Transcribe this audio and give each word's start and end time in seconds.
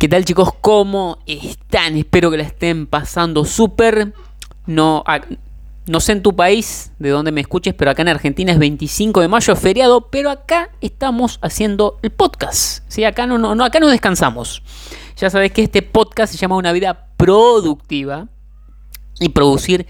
¿Qué 0.00 0.08
tal 0.08 0.24
chicos? 0.24 0.48
¿Cómo 0.62 1.18
están? 1.26 1.98
Espero 1.98 2.30
que 2.30 2.38
la 2.38 2.44
estén 2.44 2.86
pasando 2.86 3.44
súper. 3.44 4.14
No, 4.64 5.04
no 5.84 6.00
sé 6.00 6.12
en 6.12 6.22
tu 6.22 6.34
país 6.34 6.92
de 6.98 7.10
dónde 7.10 7.32
me 7.32 7.42
escuches, 7.42 7.74
pero 7.74 7.90
acá 7.90 8.00
en 8.00 8.08
Argentina 8.08 8.50
es 8.50 8.58
25 8.58 9.20
de 9.20 9.28
mayo, 9.28 9.54
feriado, 9.56 10.08
pero 10.08 10.30
acá 10.30 10.70
estamos 10.80 11.38
haciendo 11.42 11.98
el 12.00 12.12
podcast. 12.12 12.82
¿sí? 12.88 13.04
Acá, 13.04 13.26
no, 13.26 13.36
no, 13.36 13.62
acá 13.62 13.78
no 13.78 13.88
descansamos. 13.88 14.62
Ya 15.18 15.28
sabes 15.28 15.52
que 15.52 15.64
este 15.64 15.82
podcast 15.82 16.32
se 16.32 16.38
llama 16.38 16.56
Una 16.56 16.72
vida 16.72 17.08
productiva 17.18 18.28
y 19.20 19.28
producir 19.28 19.86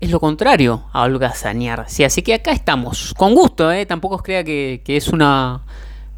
es 0.00 0.10
lo 0.10 0.20
contrario 0.20 0.84
a 0.92 1.04
holgazanear. 1.04 1.86
¿sí? 1.88 2.04
Así 2.04 2.20
que 2.20 2.34
acá 2.34 2.52
estamos, 2.52 3.14
con 3.16 3.34
gusto, 3.34 3.72
¿eh? 3.72 3.86
tampoco 3.86 4.16
os 4.16 4.22
crea 4.22 4.44
que 4.44 4.82
es 4.86 5.08
una 5.08 5.64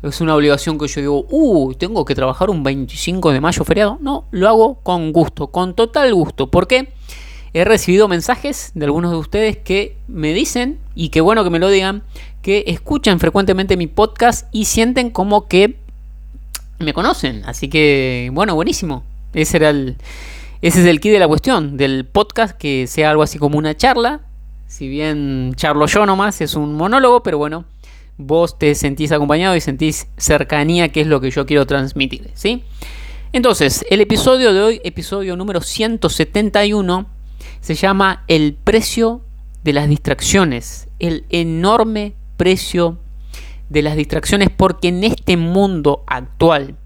es 0.03 0.21
una 0.21 0.35
obligación 0.35 0.79
que 0.79 0.87
yo 0.89 1.01
digo, 1.01 1.27
uh, 1.29 1.75
tengo 1.75 2.05
que 2.05 2.15
trabajar 2.15 2.51
un 2.51 2.63
25 2.63 3.33
de 3.33 3.41
mayo 3.41 3.65
feriado. 3.65 3.99
No, 4.01 4.27
lo 4.31 4.49
hago 4.49 4.75
con 4.83 5.13
gusto, 5.13 5.49
con 5.49 5.75
total 5.75 6.15
gusto. 6.15 6.51
porque 6.51 6.93
He 7.55 7.65
recibido 7.65 8.09
mensajes 8.09 8.73
de 8.75 8.85
algunos 8.85 9.11
de 9.11 9.17
ustedes 9.17 9.57
que 9.57 9.97
me 10.07 10.33
dicen, 10.35 10.79
y 10.95 11.09
qué 11.09 11.21
bueno 11.21 11.45
que 11.45 11.51
me 11.51 11.59
lo 11.59 11.71
digan, 11.71 12.03
que 12.43 12.65
escuchan 12.67 13.19
frecuentemente 13.19 13.77
mi 13.77 13.87
podcast 13.87 14.47
y 14.53 14.67
sienten 14.67 15.11
como 15.11 15.49
que 15.49 15.77
me 16.79 16.93
conocen. 16.93 17.43
Así 17.47 17.69
que, 17.69 18.31
bueno, 18.33 18.55
buenísimo. 18.55 19.03
Ese 19.33 19.57
era 19.57 19.71
el, 19.71 19.97
ese 20.61 20.81
es 20.81 20.87
el 20.87 21.01
key 21.01 21.11
de 21.11 21.19
la 21.19 21.29
cuestión, 21.29 21.77
del 21.77 22.05
podcast, 22.05 22.57
que 22.57 22.87
sea 22.87 23.11
algo 23.11 23.23
así 23.23 23.39
como 23.39 23.57
una 23.57 23.77
charla. 23.77 24.21
Si 24.67 24.87
bien 24.87 25.55
charlo 25.57 25.87
yo 25.87 26.05
nomás, 26.05 26.43
es 26.43 26.55
un 26.55 26.75
monólogo, 26.75 27.23
pero 27.23 27.39
bueno, 27.39 27.65
vos 28.19 28.59
te 28.59 28.75
sentís 28.75 29.13
acompañado 29.13 29.57
y 29.57 29.61
sentís 29.61 30.09
cercanía, 30.17 30.91
que 30.91 31.01
es 31.01 31.07
lo 31.07 31.21
que 31.21 31.31
yo 31.31 31.47
quiero 31.47 31.67
transmitir, 31.67 32.31
¿sí? 32.35 32.65
Entonces, 33.33 33.87
el 33.91 34.01
episodio 34.01 34.53
de 34.53 34.61
hoy, 34.61 34.81
episodio 34.85 35.37
número 35.37 35.61
171, 35.61 37.07
se 37.61 37.75
llama 37.75 38.25
El 38.27 38.55
precio 38.55 39.23
de 39.63 39.73
las 39.73 39.89
distracciones, 39.89 40.89
el 40.99 41.25
enorme 41.31 42.15
precio 42.37 42.99
de 43.69 43.83
las 43.83 43.97
distracciones, 43.97 44.49
porque 44.51 44.89
en 44.89 45.05
este 45.05 45.37
mundo 45.37 46.03
actual, 46.07 46.77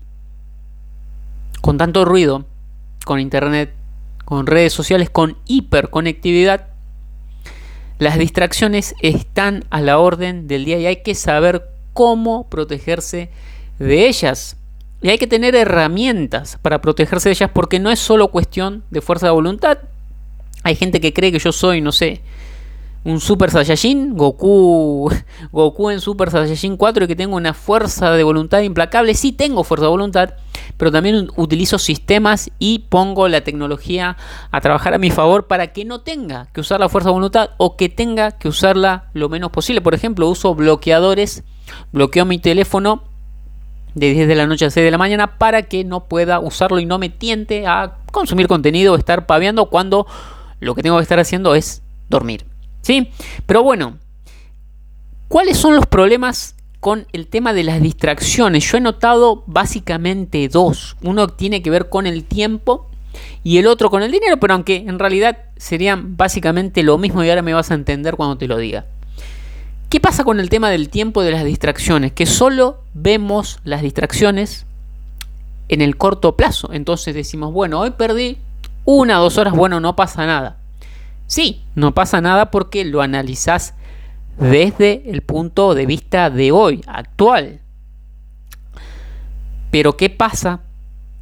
con 1.60 1.78
tanto 1.78 2.04
ruido, 2.04 2.44
con 3.04 3.20
internet, 3.20 3.72
con 4.24 4.46
redes 4.46 4.72
sociales, 4.72 5.10
con 5.10 5.38
hiperconectividad, 5.46 6.71
las 8.02 8.18
distracciones 8.18 8.96
están 9.00 9.64
a 9.70 9.80
la 9.80 9.98
orden 9.98 10.48
del 10.48 10.64
día 10.64 10.78
y 10.78 10.86
hay 10.86 10.96
que 10.96 11.14
saber 11.14 11.68
cómo 11.92 12.48
protegerse 12.48 13.30
de 13.78 14.08
ellas. 14.08 14.56
Y 15.02 15.10
hay 15.10 15.18
que 15.18 15.28
tener 15.28 15.54
herramientas 15.54 16.58
para 16.62 16.80
protegerse 16.80 17.28
de 17.28 17.34
ellas 17.34 17.50
porque 17.54 17.78
no 17.78 17.90
es 17.90 18.00
solo 18.00 18.28
cuestión 18.28 18.82
de 18.90 19.00
fuerza 19.00 19.26
de 19.26 19.32
voluntad. 19.32 19.78
Hay 20.64 20.74
gente 20.74 21.00
que 21.00 21.12
cree 21.12 21.30
que 21.30 21.38
yo 21.38 21.52
soy, 21.52 21.80
no 21.80 21.92
sé, 21.92 22.20
un 23.04 23.20
Super 23.20 23.50
Saiyajin, 23.50 24.16
Goku, 24.16 25.10
Goku 25.52 25.90
en 25.90 26.00
Super 26.00 26.30
Saiyajin 26.30 26.76
4 26.76 27.04
y 27.04 27.08
que 27.08 27.16
tengo 27.16 27.36
una 27.36 27.54
fuerza 27.54 28.12
de 28.12 28.22
voluntad 28.22 28.60
implacable. 28.60 29.14
Sí 29.14 29.32
tengo 29.32 29.64
fuerza 29.64 29.86
de 29.86 29.90
voluntad, 29.90 30.34
pero 30.76 30.92
también 30.92 31.28
utilizo 31.36 31.78
sistemas 31.78 32.50
y 32.58 32.80
pongo 32.88 33.28
la 33.28 33.42
tecnología 33.42 34.16
a 34.50 34.60
trabajar 34.60 34.94
a 34.94 34.98
mi 34.98 35.10
favor 35.10 35.46
para 35.46 35.72
que 35.72 35.84
no 35.84 36.00
tenga 36.02 36.46
que 36.52 36.60
usar 36.60 36.78
la 36.78 36.88
fuerza 36.88 37.08
de 37.08 37.14
voluntad 37.14 37.50
o 37.56 37.76
que 37.76 37.88
tenga 37.88 38.32
que 38.32 38.48
usarla 38.48 39.10
lo 39.14 39.28
menos 39.28 39.50
posible. 39.50 39.80
Por 39.80 39.94
ejemplo, 39.94 40.28
uso 40.28 40.54
bloqueadores, 40.54 41.42
bloqueo 41.92 42.24
mi 42.24 42.38
teléfono 42.38 43.02
de 43.94 44.12
10 44.12 44.28
de 44.28 44.34
la 44.36 44.46
noche 44.46 44.64
a 44.64 44.70
6 44.70 44.84
de 44.84 44.90
la 44.90 44.98
mañana 44.98 45.38
para 45.38 45.62
que 45.62 45.84
no 45.84 46.04
pueda 46.04 46.40
usarlo 46.40 46.78
y 46.78 46.86
no 46.86 46.98
me 46.98 47.10
tiente 47.10 47.66
a 47.66 47.96
consumir 48.10 48.46
contenido 48.46 48.94
o 48.94 48.96
estar 48.96 49.26
paviando 49.26 49.66
cuando 49.66 50.06
lo 50.60 50.74
que 50.74 50.82
tengo 50.82 50.96
que 50.96 51.02
estar 51.02 51.18
haciendo 51.18 51.54
es 51.54 51.82
dormir. 52.08 52.51
¿Sí? 52.82 53.10
Pero 53.46 53.62
bueno, 53.62 53.98
¿cuáles 55.28 55.56
son 55.56 55.74
los 55.74 55.86
problemas 55.86 56.56
con 56.80 57.06
el 57.12 57.28
tema 57.28 57.52
de 57.52 57.64
las 57.64 57.80
distracciones? 57.80 58.70
Yo 58.70 58.76
he 58.76 58.80
notado 58.80 59.44
básicamente 59.46 60.48
dos. 60.48 60.96
Uno 61.02 61.28
tiene 61.28 61.62
que 61.62 61.70
ver 61.70 61.88
con 61.88 62.06
el 62.06 62.24
tiempo 62.24 62.90
y 63.44 63.58
el 63.58 63.66
otro 63.66 63.90
con 63.90 64.02
el 64.02 64.10
dinero, 64.10 64.38
pero 64.38 64.54
aunque 64.54 64.76
en 64.76 64.98
realidad 64.98 65.38
serían 65.56 66.16
básicamente 66.16 66.82
lo 66.82 66.98
mismo 66.98 67.22
y 67.22 67.30
ahora 67.30 67.42
me 67.42 67.54
vas 67.54 67.70
a 67.70 67.74
entender 67.74 68.16
cuando 68.16 68.36
te 68.36 68.48
lo 68.48 68.58
diga. 68.58 68.86
¿Qué 69.88 70.00
pasa 70.00 70.24
con 70.24 70.40
el 70.40 70.48
tema 70.48 70.70
del 70.70 70.88
tiempo 70.88 71.22
de 71.22 71.32
las 71.32 71.44
distracciones? 71.44 72.12
Que 72.12 72.24
solo 72.24 72.82
vemos 72.94 73.60
las 73.62 73.82
distracciones 73.82 74.64
en 75.68 75.82
el 75.82 75.96
corto 75.96 76.34
plazo. 76.34 76.70
Entonces 76.72 77.14
decimos, 77.14 77.52
bueno, 77.52 77.78
hoy 77.78 77.90
perdí 77.90 78.38
una 78.84 79.20
o 79.20 79.24
dos 79.24 79.36
horas, 79.38 79.54
bueno, 79.54 79.80
no 79.80 79.94
pasa 79.94 80.26
nada. 80.26 80.61
Sí, 81.32 81.64
no 81.74 81.94
pasa 81.94 82.20
nada 82.20 82.50
porque 82.50 82.84
lo 82.84 83.00
analizás 83.00 83.72
desde 84.38 85.10
el 85.10 85.22
punto 85.22 85.74
de 85.74 85.86
vista 85.86 86.28
de 86.28 86.52
hoy, 86.52 86.82
actual. 86.86 87.62
Pero 89.70 89.96
¿qué 89.96 90.10
pasa 90.10 90.60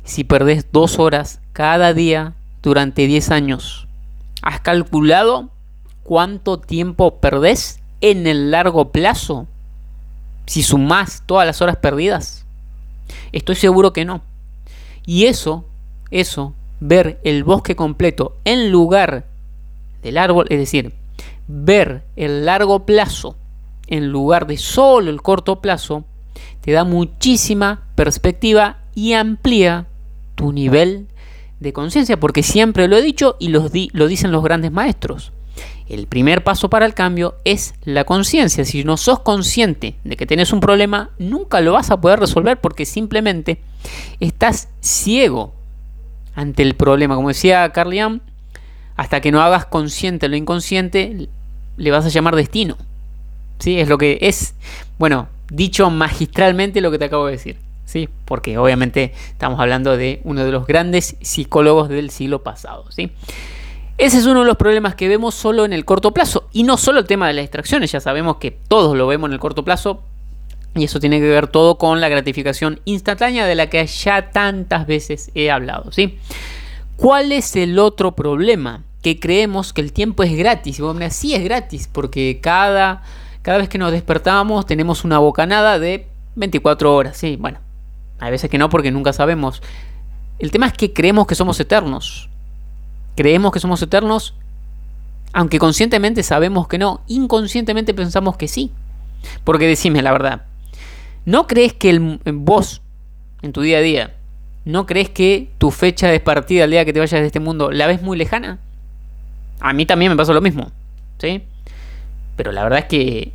si 0.02 0.24
perdés 0.24 0.72
dos 0.72 0.98
horas 0.98 1.40
cada 1.52 1.94
día 1.94 2.34
durante 2.60 3.06
10 3.06 3.30
años? 3.30 3.86
¿Has 4.42 4.60
calculado 4.62 5.50
cuánto 6.02 6.58
tiempo 6.58 7.20
perdés 7.20 7.78
en 8.00 8.26
el 8.26 8.50
largo 8.50 8.90
plazo? 8.90 9.46
Si 10.44 10.64
sumás 10.64 11.22
todas 11.24 11.46
las 11.46 11.62
horas 11.62 11.76
perdidas. 11.76 12.46
Estoy 13.30 13.54
seguro 13.54 13.92
que 13.92 14.04
no. 14.04 14.22
Y 15.06 15.26
eso, 15.26 15.66
eso, 16.10 16.52
ver 16.80 17.20
el 17.22 17.44
bosque 17.44 17.76
completo 17.76 18.36
en 18.44 18.72
lugar 18.72 19.29
del 20.02 20.18
árbol, 20.18 20.46
es 20.48 20.58
decir, 20.58 20.92
ver 21.48 22.04
el 22.16 22.44
largo 22.44 22.86
plazo 22.86 23.36
en 23.86 24.08
lugar 24.08 24.46
de 24.46 24.56
solo 24.56 25.10
el 25.10 25.20
corto 25.20 25.60
plazo, 25.60 26.04
te 26.60 26.72
da 26.72 26.84
muchísima 26.84 27.82
perspectiva 27.94 28.78
y 28.94 29.12
amplía 29.14 29.86
tu 30.34 30.52
nivel 30.52 31.08
de 31.58 31.72
conciencia, 31.72 32.18
porque 32.18 32.42
siempre 32.42 32.88
lo 32.88 32.96
he 32.96 33.02
dicho 33.02 33.36
y 33.38 33.48
lo, 33.48 33.68
dicen 33.68 34.32
los 34.32 34.42
grandes 34.42 34.72
maestros. 34.72 35.32
El 35.88 36.06
primer 36.06 36.44
paso 36.44 36.70
para 36.70 36.86
el 36.86 36.94
cambio 36.94 37.34
es 37.44 37.74
la 37.84 38.04
conciencia. 38.04 38.64
Si 38.64 38.84
no 38.84 38.96
sos 38.96 39.20
consciente 39.20 39.96
de 40.04 40.16
que 40.16 40.24
tienes 40.24 40.52
un 40.52 40.60
problema, 40.60 41.10
nunca 41.18 41.60
lo 41.60 41.72
vas 41.72 41.90
a 41.90 42.00
poder 42.00 42.20
resolver 42.20 42.60
porque 42.60 42.86
simplemente 42.86 43.60
estás 44.20 44.68
ciego 44.80 45.52
ante 46.34 46.62
el 46.62 46.76
problema. 46.76 47.16
Como 47.16 47.28
decía 47.28 47.68
Carlian, 47.72 48.22
hasta 49.00 49.22
que 49.22 49.32
no 49.32 49.40
hagas 49.40 49.64
consciente 49.64 50.28
lo 50.28 50.36
inconsciente, 50.36 51.26
le 51.78 51.90
vas 51.90 52.04
a 52.04 52.10
llamar 52.10 52.36
destino. 52.36 52.76
¿Sí? 53.58 53.80
Es 53.80 53.88
lo 53.88 53.96
que 53.96 54.18
es, 54.20 54.52
bueno, 54.98 55.26
dicho 55.50 55.88
magistralmente 55.88 56.82
lo 56.82 56.90
que 56.90 56.98
te 56.98 57.06
acabo 57.06 57.24
de 57.24 57.32
decir. 57.32 57.56
¿Sí? 57.86 58.10
Porque 58.26 58.58
obviamente 58.58 59.14
estamos 59.30 59.58
hablando 59.58 59.96
de 59.96 60.20
uno 60.24 60.44
de 60.44 60.52
los 60.52 60.66
grandes 60.66 61.16
psicólogos 61.22 61.88
del 61.88 62.10
siglo 62.10 62.42
pasado. 62.42 62.84
¿sí? 62.90 63.10
Ese 63.96 64.18
es 64.18 64.26
uno 64.26 64.40
de 64.40 64.46
los 64.46 64.58
problemas 64.58 64.96
que 64.96 65.08
vemos 65.08 65.34
solo 65.34 65.64
en 65.64 65.72
el 65.72 65.86
corto 65.86 66.10
plazo. 66.10 66.46
Y 66.52 66.64
no 66.64 66.76
solo 66.76 66.98
el 66.98 67.06
tema 67.06 67.26
de 67.26 67.32
las 67.32 67.44
distracciones, 67.44 67.90
ya 67.90 68.00
sabemos 68.00 68.36
que 68.36 68.50
todos 68.50 68.98
lo 68.98 69.06
vemos 69.06 69.28
en 69.28 69.32
el 69.32 69.40
corto 69.40 69.64
plazo. 69.64 70.02
Y 70.74 70.84
eso 70.84 71.00
tiene 71.00 71.20
que 71.20 71.26
ver 71.26 71.48
todo 71.48 71.78
con 71.78 72.02
la 72.02 72.10
gratificación 72.10 72.80
instantánea 72.84 73.46
de 73.46 73.54
la 73.54 73.70
que 73.70 73.86
ya 73.86 74.30
tantas 74.30 74.86
veces 74.86 75.30
he 75.34 75.50
hablado. 75.50 75.90
¿sí? 75.90 76.18
¿Cuál 76.96 77.32
es 77.32 77.56
el 77.56 77.78
otro 77.78 78.12
problema? 78.12 78.82
Que 79.02 79.18
creemos 79.18 79.72
que 79.72 79.80
el 79.80 79.92
tiempo 79.92 80.22
es 80.22 80.36
gratis. 80.36 80.78
Y 80.78 80.82
bueno, 80.82 81.00
sí 81.10 81.34
es 81.34 81.42
gratis, 81.42 81.88
porque 81.90 82.40
cada, 82.42 83.02
cada 83.42 83.58
vez 83.58 83.68
que 83.68 83.78
nos 83.78 83.92
despertamos 83.92 84.66
tenemos 84.66 85.04
una 85.04 85.18
bocanada 85.18 85.78
de 85.78 86.06
24 86.36 86.94
horas. 86.94 87.16
Sí, 87.16 87.36
bueno, 87.36 87.58
hay 88.18 88.30
veces 88.30 88.50
que 88.50 88.58
no, 88.58 88.68
porque 88.68 88.90
nunca 88.90 89.12
sabemos. 89.12 89.62
El 90.38 90.50
tema 90.50 90.66
es 90.66 90.72
que 90.72 90.92
creemos 90.92 91.26
que 91.26 91.34
somos 91.34 91.58
eternos. 91.60 92.28
Creemos 93.16 93.52
que 93.52 93.60
somos 93.60 93.82
eternos, 93.82 94.34
aunque 95.32 95.58
conscientemente 95.58 96.22
sabemos 96.22 96.68
que 96.68 96.78
no. 96.78 97.02
Inconscientemente 97.06 97.94
pensamos 97.94 98.36
que 98.36 98.48
sí. 98.48 98.70
Porque 99.44 99.66
decime 99.66 100.02
la 100.02 100.12
verdad. 100.12 100.42
¿No 101.26 101.46
crees 101.46 101.74
que 101.74 101.90
el, 101.90 102.20
vos, 102.24 102.80
en 103.42 103.52
tu 103.52 103.60
día 103.60 103.78
a 103.78 103.82
día, 103.82 104.16
¿no 104.64 104.86
crees 104.86 105.10
que 105.10 105.50
tu 105.58 105.70
fecha 105.70 106.08
de 106.08 106.20
partida 106.20 106.64
al 106.64 106.70
día 106.70 106.84
que 106.84 106.92
te 106.92 107.00
vayas 107.00 107.20
de 107.20 107.26
este 107.26 107.40
mundo 107.40 107.70
la 107.70 107.86
ves 107.86 108.00
muy 108.00 108.16
lejana? 108.16 108.58
A 109.60 109.72
mí 109.72 109.86
también 109.86 110.12
me 110.12 110.16
pasa 110.16 110.32
lo 110.32 110.40
mismo, 110.40 110.70
¿sí? 111.18 111.42
Pero 112.36 112.52
la 112.52 112.62
verdad 112.62 112.80
es 112.80 112.84
que 112.86 113.32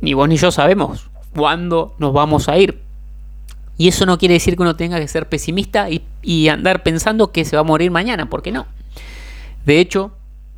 ni 0.00 0.14
vos 0.14 0.28
ni 0.28 0.36
yo 0.36 0.50
sabemos 0.50 1.10
cuándo 1.34 1.94
nos 1.98 2.12
vamos 2.12 2.48
a 2.48 2.56
ir. 2.56 2.80
Y 3.76 3.88
eso 3.88 4.06
no 4.06 4.18
quiere 4.18 4.34
decir 4.34 4.56
que 4.56 4.62
uno 4.62 4.76
tenga 4.76 4.98
que 4.98 5.08
ser 5.08 5.28
pesimista 5.28 5.90
y, 5.90 6.02
y 6.22 6.48
andar 6.48 6.82
pensando 6.82 7.30
que 7.30 7.44
se 7.44 7.56
va 7.56 7.60
a 7.60 7.64
morir 7.64 7.90
mañana, 7.90 8.28
porque 8.28 8.50
no. 8.50 8.66
De 9.64 9.80
hecho, 9.80 10.12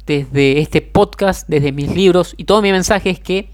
desde 0.07 0.59
este 0.59 0.81
podcast, 0.81 1.49
desde 1.49 1.73
mis 1.73 1.95
libros 1.95 2.35
y 2.37 2.45
todo 2.45 2.63
mi 2.63 2.73
mensaje 2.73 3.11
es 3.11 3.21
que 3.21 3.51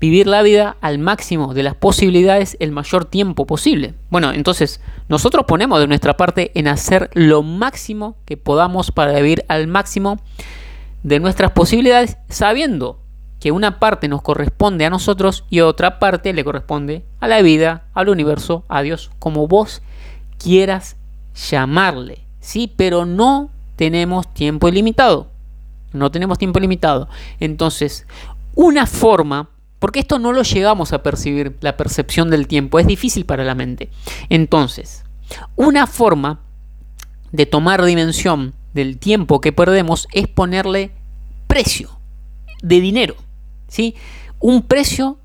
vivir 0.00 0.26
la 0.26 0.42
vida 0.42 0.76
al 0.80 0.98
máximo 0.98 1.54
de 1.54 1.62
las 1.62 1.76
posibilidades 1.76 2.56
el 2.58 2.72
mayor 2.72 3.04
tiempo 3.04 3.46
posible. 3.46 3.94
Bueno, 4.10 4.32
entonces 4.32 4.80
nosotros 5.08 5.44
ponemos 5.46 5.78
de 5.78 5.86
nuestra 5.86 6.16
parte 6.16 6.50
en 6.54 6.66
hacer 6.66 7.08
lo 7.14 7.42
máximo 7.42 8.16
que 8.24 8.36
podamos 8.36 8.90
para 8.90 9.12
vivir 9.12 9.44
al 9.46 9.68
máximo 9.68 10.18
de 11.02 11.20
nuestras 11.20 11.52
posibilidades, 11.52 12.16
sabiendo 12.28 13.00
que 13.40 13.50
una 13.52 13.80
parte 13.80 14.08
nos 14.08 14.22
corresponde 14.22 14.84
a 14.84 14.90
nosotros 14.90 15.44
y 15.50 15.60
otra 15.60 15.98
parte 15.98 16.32
le 16.32 16.44
corresponde 16.44 17.04
a 17.20 17.28
la 17.28 17.42
vida, 17.42 17.84
al 17.92 18.08
universo, 18.08 18.64
a 18.68 18.82
Dios, 18.82 19.10
como 19.18 19.48
vos 19.48 19.82
quieras 20.38 20.96
llamarle. 21.50 22.20
Sí, 22.40 22.72
pero 22.76 23.04
no 23.04 23.50
tenemos 23.76 24.32
tiempo 24.32 24.68
ilimitado. 24.68 25.28
No 25.92 26.10
tenemos 26.10 26.38
tiempo 26.38 26.60
limitado. 26.60 27.08
Entonces, 27.40 28.06
una 28.54 28.86
forma 28.86 29.48
porque 29.82 29.98
esto 29.98 30.20
no 30.20 30.32
lo 30.32 30.44
llegamos 30.44 30.92
a 30.92 31.02
percibir, 31.02 31.56
la 31.60 31.76
percepción 31.76 32.30
del 32.30 32.46
tiempo, 32.46 32.78
es 32.78 32.86
difícil 32.86 33.24
para 33.26 33.42
la 33.42 33.56
mente. 33.56 33.90
Entonces, 34.28 35.04
una 35.56 35.88
forma 35.88 36.38
de 37.32 37.46
tomar 37.46 37.84
dimensión 37.84 38.54
del 38.74 38.98
tiempo 38.98 39.40
que 39.40 39.52
perdemos 39.52 40.08
es 40.12 40.28
ponerle 40.28 40.92
precio 41.46 41.90
de 42.62 42.80
dinero, 42.80 43.14
¿sí? 43.68 43.94
Un 44.38 44.62
precio 44.62 45.18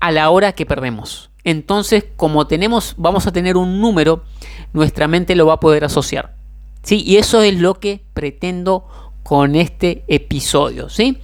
a 0.00 0.10
la 0.10 0.30
hora 0.30 0.52
que 0.52 0.66
perdemos. 0.66 1.30
Entonces, 1.44 2.04
como 2.16 2.46
tenemos, 2.46 2.94
vamos 2.96 3.26
a 3.26 3.32
tener 3.32 3.56
un 3.56 3.80
número, 3.80 4.24
nuestra 4.72 5.06
mente 5.06 5.36
lo 5.36 5.46
va 5.46 5.54
a 5.54 5.60
poder 5.60 5.84
asociar. 5.84 6.34
¿Sí? 6.82 7.02
Y 7.04 7.16
eso 7.16 7.42
es 7.42 7.54
lo 7.58 7.74
que 7.74 8.04
pretendo 8.14 8.86
con 9.22 9.56
este 9.56 10.04
episodio, 10.06 10.88
¿sí? 10.88 11.18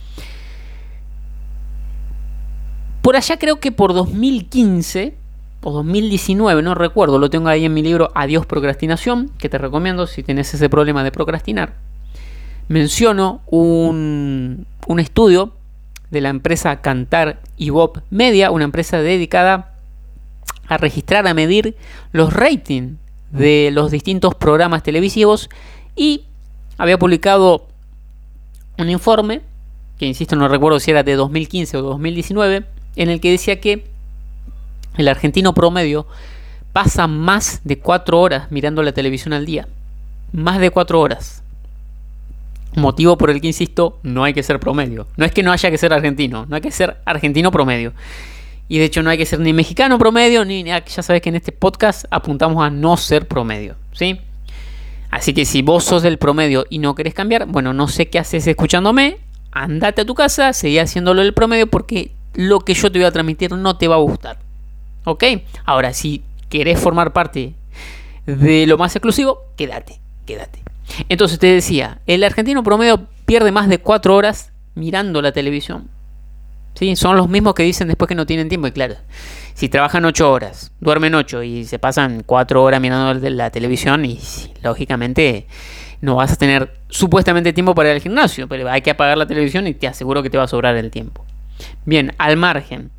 Por 3.01 3.17
allá 3.17 3.39
creo 3.39 3.61
que 3.61 3.71
por 3.71 3.95
2015 3.95 5.17
o 5.63 5.73
2019, 5.73 6.63
no 6.63 6.75
recuerdo, 6.75 7.19
lo 7.19 7.31
tengo 7.31 7.49
ahí 7.49 7.65
en 7.65 7.75
mi 7.75 7.83
libro 7.83 8.11
Adiós 8.15 8.47
Procrastinación, 8.47 9.31
que 9.39 9.49
te 9.49 9.59
recomiendo 9.59 10.07
si 10.07 10.23
tienes 10.23 10.53
ese 10.53 10.69
problema 10.69 11.05
de 11.05 11.13
procrastinar. 11.13 11.75
Menciono 12.69 13.41
un, 13.47 14.67
un 14.87 15.01
estudio 15.01 15.55
de 16.11 16.21
la 16.21 16.29
empresa 16.29 16.81
Cantar 16.81 17.41
y 17.57 17.71
Bob 17.71 18.03
Media, 18.11 18.51
una 18.51 18.65
empresa 18.65 19.01
dedicada 19.01 19.75
a 20.69 20.79
registrar, 20.79 21.27
a 21.27 21.35
medir 21.35 21.77
los 22.13 22.33
ratings 22.33 22.99
de 23.31 23.71
los 23.73 23.91
distintos 23.91 24.35
programas 24.35 24.83
televisivos 24.83 25.49
y 25.97 26.25
había 26.77 26.99
publicado 26.99 27.67
un 28.79 28.91
informe, 28.91 29.41
que 29.99 30.07
insisto 30.07 30.37
no 30.37 30.49
recuerdo 30.49 30.81
si 30.81 30.91
era 30.91 31.03
de 31.03 31.15
2015 31.15 31.77
o 31.77 31.83
2019, 31.83 32.65
en 32.97 33.09
el 33.09 33.21
que 33.21 33.31
decía 33.31 33.61
que 33.61 33.92
el 34.97 35.09
argentino 35.09 35.55
promedio 35.55 36.07
pasa 36.73 37.07
más 37.07 37.61
de 37.65 37.79
cuatro 37.79 38.21
horas 38.21 38.51
mirando 38.51 38.83
la 38.83 38.93
televisión 38.93 39.33
al 39.33 39.47
día. 39.47 39.69
Más 40.33 40.59
de 40.59 40.71
cuatro 40.71 41.01
horas. 41.01 41.43
Motivo 42.75 43.19
por 43.19 43.31
el 43.31 43.41
que 43.41 43.49
insisto, 43.49 43.99
no 44.03 44.25
hay 44.25 44.33
que 44.33 44.43
ser 44.43 44.59
promedio. 44.59 45.07
No 45.17 45.27
es 45.27 45.33
que 45.33 45.43
no 45.43 45.53
haya 45.53 45.71
que 45.71 45.77
ser 45.77 45.93
argentino, 45.93 46.47
no 46.47 46.57
hay 46.57 46.63
que 46.63 46.71
ser 46.71 46.97
argentino 47.05 47.51
promedio. 47.51 47.93
Y 48.69 48.79
de 48.79 48.87
hecho 48.87 49.03
no 49.03 49.11
hay 49.11 49.19
que 49.19 49.27
ser 49.27 49.41
ni 49.41 49.53
mexicano 49.53 49.99
promedio, 49.99 50.45
ni 50.45 50.65
ya 50.65 50.83
sabes 50.87 51.21
que 51.21 51.29
en 51.29 51.37
este 51.37 51.53
podcast 51.53 52.07
apuntamos 52.11 52.65
a 52.65 52.71
no 52.71 52.97
ser 52.97 53.29
promedio. 53.29 53.75
¿sí? 53.93 54.19
Así 55.11 55.35
que 55.35 55.45
si 55.45 55.61
vos 55.61 55.85
sos 55.85 56.03
del 56.03 56.17
promedio 56.17 56.65
y 56.71 56.79
no 56.79 56.95
querés 56.95 57.13
cambiar, 57.13 57.45
bueno, 57.47 57.75
no 57.75 57.89
sé 57.89 58.09
qué 58.09 58.19
haces 58.19 58.47
escuchándome, 58.47 59.19
andate 59.51 60.01
a 60.01 60.05
tu 60.07 60.15
casa, 60.15 60.55
seguí 60.55 60.79
haciéndolo 60.79 61.21
del 61.21 61.35
promedio 61.35 61.67
porque 61.67 62.13
lo 62.33 62.61
que 62.61 62.73
yo 62.73 62.91
te 62.91 62.99
voy 62.99 63.07
a 63.07 63.13
transmitir 63.13 63.53
no 63.53 63.77
te 63.77 63.89
va 63.89 63.97
a 63.97 63.99
gustar. 63.99 64.39
¿Ok? 65.05 65.25
Ahora, 65.65 65.93
si 65.93 66.23
querés 66.49 66.79
formar 66.79 67.13
parte 67.13 67.55
de 68.27 68.67
lo 68.67 68.79
más 68.79 68.95
exclusivo, 68.95 69.41
quédate, 69.57 70.01
quédate. 70.27 70.63
Entonces 71.09 71.39
te 71.39 71.47
decía, 71.47 72.01
el 72.07 72.25
argentino 72.25 72.63
promedio 72.63 73.07
pierde 73.25 73.53
más 73.53 73.69
de 73.69 73.79
4 73.79 74.15
horas 74.15 74.53
mirando 74.75 75.23
la 75.23 75.33
televisión. 75.33 75.89
¿Sí? 76.75 76.97
Son 76.97 77.17
los 77.17 77.29
mismos 77.29 77.55
que 77.55 77.65
dicen 77.65 77.89
después 77.89 78.09
que 78.09 78.15
no 78.15 78.27
tienen 78.27 78.49
tiempo. 78.49 78.67
Y 78.67 78.73
claro, 78.73 78.95
si 79.55 79.69
trabajan 79.69 80.05
8 80.05 80.31
horas, 80.31 80.73
duermen 80.81 81.15
8 81.15 81.43
y 81.43 81.65
se 81.65 81.79
pasan 81.79 82.23
4 82.25 82.63
horas 82.63 82.81
mirando 82.81 83.13
la 83.31 83.51
televisión, 83.51 84.05
y 84.05 84.19
lógicamente 84.63 85.47
no 86.01 86.17
vas 86.17 86.33
a 86.33 86.37
tener 86.37 86.75
supuestamente 86.89 87.53
tiempo 87.53 87.75
para 87.75 87.91
ir 87.91 87.97
al 87.97 88.01
gimnasio, 88.01 88.49
pero 88.49 88.69
hay 88.71 88.81
que 88.81 88.91
apagar 88.91 89.19
la 89.19 89.27
televisión 89.27 89.67
y 89.67 89.75
te 89.75 89.87
aseguro 89.87 90.23
que 90.23 90.31
te 90.31 90.39
va 90.39 90.45
a 90.45 90.49
sobrar 90.49 90.77
el 90.77 90.91
tiempo. 90.91 91.25
Bien, 91.85 92.15
al 92.19 92.37
margen. 92.37 92.91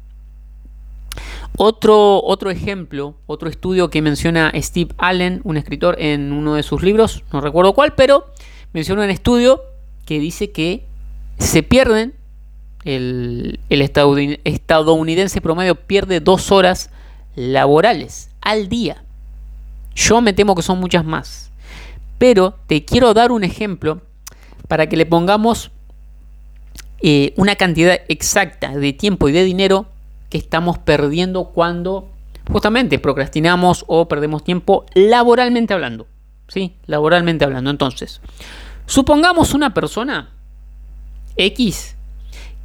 Otro, 1.57 2.23
otro 2.23 2.49
ejemplo, 2.49 3.15
otro 3.27 3.49
estudio 3.49 3.89
que 3.89 4.01
menciona 4.01 4.51
Steve 4.55 4.93
Allen, 4.97 5.41
un 5.43 5.57
escritor 5.57 5.95
en 5.99 6.31
uno 6.31 6.55
de 6.55 6.63
sus 6.63 6.81
libros, 6.81 7.23
no 7.31 7.41
recuerdo 7.41 7.73
cuál, 7.73 7.93
pero 7.93 8.25
menciona 8.73 9.03
un 9.03 9.11
estudio 9.11 9.61
que 10.05 10.19
dice 10.19 10.51
que 10.51 10.85
se 11.37 11.61
pierden, 11.61 12.15
el, 12.85 13.59
el 13.69 13.81
estadounidense 13.81 15.41
promedio 15.41 15.75
pierde 15.75 16.19
dos 16.19 16.51
horas 16.51 16.89
laborales 17.35 18.29
al 18.41 18.67
día. 18.67 19.03
Yo 19.95 20.21
me 20.21 20.33
temo 20.33 20.55
que 20.55 20.63
son 20.63 20.79
muchas 20.79 21.05
más. 21.05 21.51
Pero 22.17 22.55
te 22.67 22.85
quiero 22.85 23.13
dar 23.13 23.31
un 23.31 23.43
ejemplo 23.43 24.01
para 24.67 24.87
que 24.87 24.97
le 24.97 25.05
pongamos 25.05 25.71
eh, 27.01 27.33
una 27.35 27.55
cantidad 27.55 27.99
exacta 28.07 28.75
de 28.75 28.93
tiempo 28.93 29.27
y 29.27 29.33
de 29.33 29.43
dinero 29.43 29.87
que 30.33 30.39
estamos 30.39 30.79
perdiendo 30.79 31.43
cuando 31.43 32.09
justamente 32.51 32.97
procrastinamos 32.97 33.85
o 33.85 34.07
perdemos 34.07 34.43
tiempo 34.43 34.83
laboralmente 34.95 35.75
hablando. 35.75 36.07
¿Sí? 36.47 36.75
Laboralmente 36.87 37.45
hablando. 37.45 37.69
Entonces, 37.69 38.19
supongamos 38.87 39.53
una 39.53 39.75
persona 39.75 40.31
X 41.35 41.95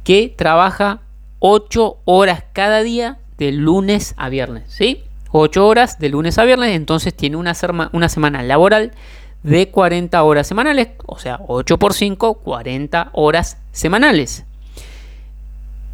que 0.03 0.33
trabaja 0.35 1.01
8 1.37 1.97
horas 2.05 2.43
cada 2.53 2.81
día 2.81 3.19
de 3.37 3.51
lunes 3.51 4.15
a 4.17 4.29
viernes. 4.29 4.63
¿Sí? 4.69 5.03
8 5.31 5.67
horas 5.67 5.99
de 5.99 6.09
lunes 6.09 6.39
a 6.39 6.45
viernes, 6.45 6.75
entonces 6.75 7.13
tiene 7.15 7.37
una, 7.37 7.53
una 7.91 8.09
semana 8.09 8.41
laboral 8.41 8.93
de 9.43 9.69
40 9.69 10.23
horas 10.23 10.47
semanales, 10.47 10.87
o 11.05 11.19
sea, 11.19 11.39
8 11.47 11.77
por 11.77 11.93
5, 11.93 12.33
40 12.33 13.11
horas 13.13 13.57
semanales. 13.71 14.43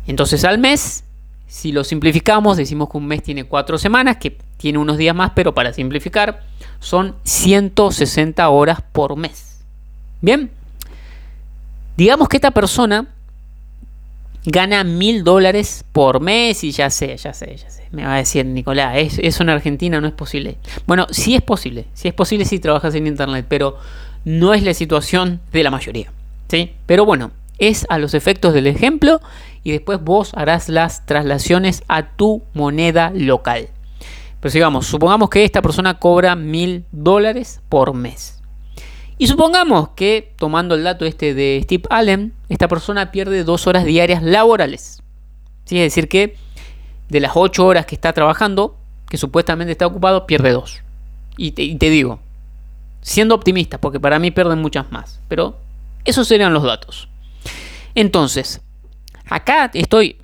Entonces 0.08 0.46
al 0.46 0.58
mes, 0.58 1.05
si 1.56 1.72
lo 1.72 1.86
simplificamos, 1.86 2.58
decimos 2.58 2.90
que 2.90 2.98
un 2.98 3.08
mes 3.08 3.24
tiene 3.24 3.46
4 3.46 3.78
semanas, 3.78 4.18
que 4.18 4.38
tiene 4.58 4.78
unos 4.78 4.98
días 4.98 5.16
más, 5.16 5.32
pero 5.34 5.54
para 5.54 5.72
simplificar, 5.72 6.44
son 6.82 7.16
160 7.24 8.50
horas 8.50 8.82
por 8.92 9.16
mes. 9.16 9.62
Bien, 10.20 10.52
digamos 11.96 12.28
que 12.28 12.36
esta 12.36 12.52
persona 12.52 13.08
gana 14.46 14.84
mil 14.84 15.24
dólares 15.24 15.86
por 15.94 16.20
mes 16.20 16.62
y 16.66 16.72
ya 16.72 16.90
sé, 16.90 17.16
ya 17.16 17.32
sé, 17.32 17.56
ya 17.56 17.70
sé. 17.70 17.88
Me 17.92 18.04
va 18.04 18.16
a 18.16 18.18
decir 18.18 18.46
Nicolás, 18.46 19.18
eso 19.18 19.44
en 19.44 19.50
Argentina 19.50 20.02
no 20.02 20.08
es 20.08 20.14
posible. 20.14 20.58
Bueno, 20.86 21.08
sí 21.10 21.36
es 21.36 21.42
posible, 21.42 21.86
sí 21.94 22.10
es 22.10 22.14
posible 22.14 22.44
si 22.44 22.60
trabajas 22.60 22.96
en 22.96 23.08
Internet, 23.08 23.46
pero 23.48 23.78
no 24.26 24.54
es 24.54 24.62
la 24.62 24.74
situación 24.74 25.40
de 25.54 25.64
la 25.64 25.72
mayoría. 25.72 26.12
¿sí? 26.50 26.74
Pero 26.86 27.06
bueno, 27.06 27.32
es 27.60 27.86
a 27.88 27.98
los 27.98 28.14
efectos 28.14 28.54
del 28.54 28.68
ejemplo 28.68 29.22
y 29.66 29.72
después 29.72 30.00
vos 30.00 30.32
harás 30.36 30.70
las 30.70 31.08
traslaciones 31.08 31.84
a 31.88 32.12
tu 32.16 32.44
moneda 32.54 33.12
local. 33.14 33.70
Pero 34.40 34.52
sigamos, 34.52 34.86
supongamos 34.86 35.32
que 35.32 35.44
esta 35.44 35.64
persona 35.64 35.98
cobra 35.98 36.36
mil 36.36 36.86
dólares 36.92 37.62
por 37.68 37.96
mes. 37.96 38.44
Y 39.18 39.26
supongamos 39.26 39.90
que, 39.96 40.34
tomando 40.38 40.76
el 40.76 40.84
dato 40.84 41.04
este 41.04 41.34
de 41.34 41.60
Steve 41.64 41.86
Allen, 41.90 42.34
esta 42.48 42.68
persona 42.68 43.12
pierde 43.12 43.44
dos 43.44 43.66
horas 43.66 43.86
diarias 43.86 44.22
laborales. 44.22 45.02
¿Sí? 45.66 45.80
Es 45.80 45.86
decir, 45.94 46.10
que 46.10 46.36
de 47.10 47.20
las 47.20 47.32
ocho 47.34 47.66
horas 47.66 47.88
que 47.88 47.96
está 47.96 48.14
trabajando, 48.14 48.78
que 49.10 49.18
supuestamente 49.18 49.72
está 49.72 49.88
ocupado, 49.88 50.28
pierde 50.28 50.52
dos. 50.52 50.84
Y 51.38 51.52
te, 51.52 51.90
digo, 51.90 52.20
siendo 53.02 53.34
optimista, 53.34 53.80
porque 53.80 54.00
para 54.00 54.20
mí 54.20 54.30
pierden 54.30 54.62
muchas 54.62 54.92
más. 54.92 55.22
Pero 55.28 55.58
esos 56.04 56.28
serían 56.28 56.54
los 56.54 56.62
datos. 56.62 57.10
Entonces, 57.96 58.62
acá 59.30 59.72
estoy 59.74 60.18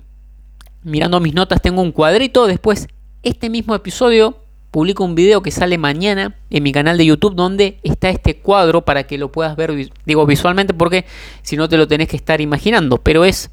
mirando 0.82 1.20
mis 1.20 1.34
notas, 1.34 1.60
tengo 1.60 1.82
un 1.82 1.92
cuadrito. 1.92 2.46
Después, 2.46 2.88
este 3.22 3.50
mismo 3.50 3.74
episodio 3.74 4.38
publico 4.70 5.04
un 5.04 5.14
video 5.14 5.42
que 5.42 5.50
sale 5.50 5.76
mañana 5.76 6.34
en 6.50 6.62
mi 6.62 6.72
canal 6.72 6.96
de 6.96 7.04
YouTube 7.04 7.34
donde 7.34 7.78
está 7.82 8.08
este 8.08 8.38
cuadro 8.38 8.84
para 8.84 9.04
que 9.04 9.18
lo 9.18 9.30
puedas 9.30 9.54
ver, 9.54 9.90
digo 10.06 10.24
visualmente 10.24 10.72
porque 10.72 11.04
si 11.42 11.56
no 11.56 11.68
te 11.68 11.76
lo 11.76 11.86
tenés 11.86 12.08
que 12.08 12.16
estar 12.16 12.40
imaginando, 12.40 12.96
pero 12.96 13.24
es 13.26 13.50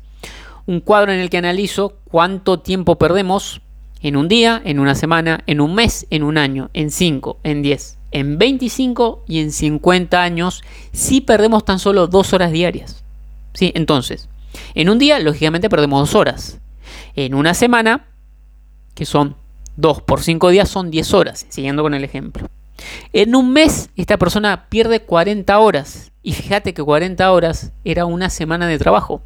un 0.65 0.79
cuadro 0.79 1.12
en 1.12 1.20
el 1.20 1.29
que 1.29 1.38
analizo 1.38 1.98
cuánto 2.06 2.60
tiempo 2.60 2.98
perdemos 2.98 3.62
en 4.01 4.15
un 4.15 4.29
día, 4.29 4.62
en 4.63 4.79
una 4.79 4.96
semana, 4.96 5.44
en 5.46 5.60
un 5.60 5.75
mes, 5.75 6.08
en 6.10 6.24
un 6.24 6.38
año, 6.38 6.70
en 6.74 6.89
5, 6.89 7.39
en 7.44 7.62
10, 7.63 7.98
en 8.12 8.38
25 8.38 9.25
y 9.27 9.39
en 9.39 9.51
50 9.51 10.24
años 10.24 10.63
si 10.94 11.20
perdemos 11.20 11.65
tan 11.65 11.79
solo 11.79 12.08
dos 12.08 12.32
horas 12.32 12.53
diarias. 12.53 13.03
¿Sí? 13.53 13.74
Entonces, 13.75 14.29
en 14.75 14.89
un 14.89 15.00
día, 15.00 15.20
lógicamente, 15.20 15.70
perdemos 15.70 16.00
dos 16.00 16.15
horas. 16.15 16.60
En 17.15 17.36
una 17.36 17.53
semana, 17.53 18.06
que 18.96 19.06
son 19.06 19.36
2 19.77 20.01
por 20.01 20.22
5 20.22 20.50
días, 20.50 20.70
son 20.70 20.91
10 20.91 21.13
horas, 21.13 21.46
siguiendo 21.50 21.84
con 21.84 21.94
el 21.94 22.03
ejemplo. 22.03 22.50
En 23.13 23.36
un 23.36 23.51
mes, 23.51 23.89
esta 23.96 24.18
persona 24.18 24.68
pierde 24.70 25.01
40 25.01 25.58
horas. 25.60 26.12
Y 26.22 26.34
fíjate 26.34 26.74
que 26.74 26.84
40 26.84 27.32
horas 27.32 27.72
era 27.84 28.06
una 28.06 28.29
semana 28.29 28.68
de 28.68 28.77
trabajo. 28.77 29.22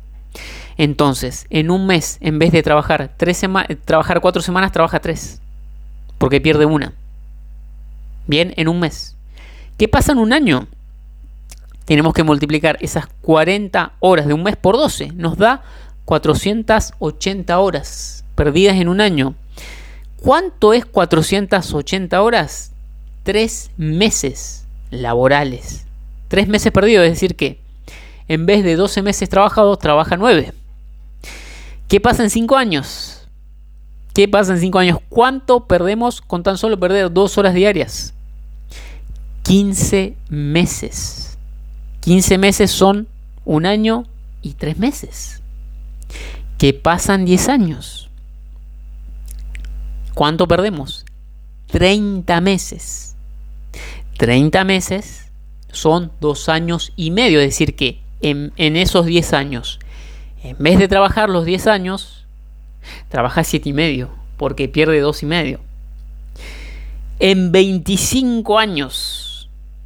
Entonces, 0.77 1.45
en 1.49 1.69
un 1.69 1.85
mes, 1.85 2.17
en 2.21 2.39
vez 2.39 2.51
de 2.51 2.63
trabajar, 2.63 3.11
tres 3.17 3.41
trabajar 3.85 4.21
4 4.21 4.41
semanas, 4.41 4.71
trabaja 4.71 4.99
3. 4.99 5.41
Porque 6.17 6.41
pierde 6.41 6.65
una. 6.65 6.93
Bien, 8.27 8.53
en 8.57 8.67
un 8.67 8.79
mes. 8.79 9.15
¿Qué 9.77 9.87
pasa 9.87 10.13
en 10.13 10.19
un 10.19 10.33
año? 10.33 10.67
Tenemos 11.85 12.13
que 12.13 12.23
multiplicar 12.23 12.77
esas 12.81 13.07
40 13.21 13.93
horas 13.99 14.25
de 14.25 14.33
un 14.33 14.43
mes 14.43 14.55
por 14.55 14.77
12. 14.77 15.11
Nos 15.15 15.37
da 15.37 15.63
480 16.05 17.59
horas 17.59 18.25
perdidas 18.35 18.77
en 18.77 18.87
un 18.87 19.01
año. 19.01 19.35
¿Cuánto 20.21 20.73
es 20.73 20.85
480 20.85 22.21
horas? 22.21 22.71
Tres 23.23 23.71
meses 23.77 24.65
laborales. 24.89 25.85
Tres 26.29 26.47
meses 26.47 26.71
perdidos, 26.71 27.05
es 27.05 27.11
decir 27.11 27.35
que 27.35 27.59
en 28.27 28.45
vez 28.45 28.63
de 28.63 28.75
12 28.75 29.01
meses 29.01 29.29
trabajados, 29.29 29.79
trabaja 29.79 30.17
9. 30.17 30.53
¿Qué 31.87 31.99
pasa 31.99 32.23
en 32.23 32.29
5 32.29 32.55
años? 32.55 33.27
¿Qué 34.13 34.27
pasa 34.27 34.53
en 34.53 34.59
5 34.59 34.79
años? 34.79 34.97
¿Cuánto 35.09 35.65
perdemos 35.67 36.21
con 36.21 36.43
tan 36.43 36.57
solo 36.57 36.79
perder 36.79 37.11
2 37.11 37.37
horas 37.37 37.53
diarias? 37.53 38.13
15 39.43 40.15
meses. 40.29 41.32
15 42.03 42.37
meses 42.37 42.69
son 42.69 43.07
un 43.45 43.65
año 43.65 44.03
y 44.41 44.55
3 44.55 44.77
meses. 44.77 45.41
¿Qué 46.57 46.73
pasan 46.73 47.23
10 47.23 47.47
años? 47.47 48.09
¿Cuánto 50.13 50.45
perdemos? 50.45 51.05
30 51.67 52.41
meses. 52.41 53.15
30 54.17 54.65
meses 54.65 55.31
son 55.71 56.11
2 56.19 56.49
años 56.49 56.91
y 56.97 57.09
medio, 57.11 57.39
es 57.39 57.47
decir 57.47 57.73
que 57.73 58.01
en, 58.21 58.51
en 58.57 58.75
esos 58.75 59.05
10 59.05 59.31
años, 59.31 59.79
en 60.43 60.57
vez 60.57 60.79
de 60.79 60.89
trabajar 60.89 61.29
los 61.29 61.45
10 61.45 61.67
años, 61.67 62.25
trabaja 63.07 63.45
7 63.45 63.69
y 63.69 63.73
medio, 63.73 64.09
porque 64.35 64.67
pierde 64.67 64.99
2 64.99 65.23
y 65.23 65.25
medio. 65.25 65.59
En 67.19 67.53
25 67.53 68.59
años, 68.59 69.22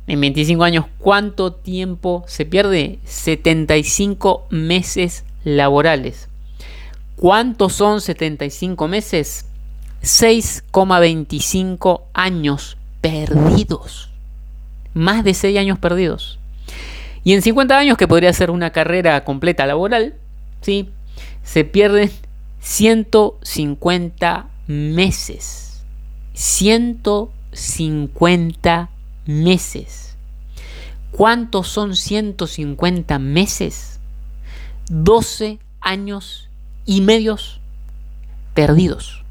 en 0.08 0.22
25 0.22 0.64
años, 0.64 0.86
¿cuánto 0.98 1.54
tiempo 1.54 2.24
se 2.28 2.46
pierde? 2.46 3.00
75 3.04 4.48
meses 4.50 5.26
laborales. 5.44 6.30
¿Cuántos 7.18 7.74
son 7.74 8.00
75 8.00 8.88
meses? 8.88 9.46
6,25 10.02 12.04
años 12.14 12.78
perdidos. 13.02 14.10
Más 14.94 15.26
de 15.26 15.34
6 15.34 15.58
años 15.58 15.80
perdidos. 15.80 16.40
Y 17.24 17.34
en 17.34 17.42
50 17.42 17.76
años, 17.78 17.98
que 17.98 18.08
podría 18.08 18.32
ser 18.32 18.52
una 18.52 18.70
carrera 18.72 19.26
completa 19.26 19.66
laboral, 19.66 20.14
¿sí? 20.62 20.90
se 21.44 21.66
pierden 21.66 22.10
150 22.60 24.48
meses. 24.68 25.84
150 26.34 28.80
meses. 28.80 28.97
¿Cuántos 31.12 31.67
son 31.67 31.96
150 31.96 33.19
meses? 33.19 34.00
12 34.89 35.60
años 35.81 36.50
y 36.86 37.01
medios 37.01 37.60
perdidos 38.53 39.24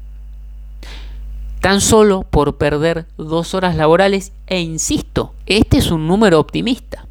tan 1.67 1.81
solo 1.81 2.23
por 2.23 2.57
perder 2.57 3.07
dos 3.17 3.53
horas 3.53 3.75
laborales 3.75 4.31
e 4.47 4.61
insisto, 4.61 5.33
este 5.47 5.79
es 5.79 5.91
un 5.91 6.07
número 6.07 6.39
optimista. 6.39 7.07